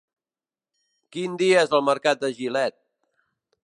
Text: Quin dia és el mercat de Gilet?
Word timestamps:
Quin 1.17 1.37
dia 1.43 1.61
és 1.67 1.77
el 1.81 1.87
mercat 1.91 2.25
de 2.25 2.35
Gilet? 2.41 2.79